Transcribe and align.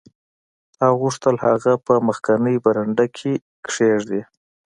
تا 0.77 0.87
غوښتل 1.01 1.35
هغه 1.47 1.73
په 1.85 1.93
مخکینۍ 2.07 2.55
برنډه 2.65 3.05
کې 3.17 3.33
کیږدې 3.69 4.21